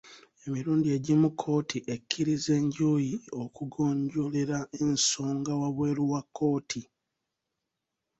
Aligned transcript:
Emirundi 0.45 0.87
egimu 0.97 1.27
kkooti 1.31 1.77
ekkiriza 1.93 2.51
enjuyi 2.59 3.11
okugonjoolera 3.41 4.59
ensonga 4.83 5.51
wabweru 5.61 6.03
wa 6.11 6.21
kkooti. 6.25 6.81